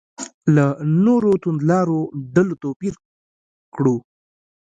[0.55, 0.65] له
[1.05, 1.99] نورو توندلارو
[2.35, 2.93] ډلو توپیر
[3.75, 3.95] کړو.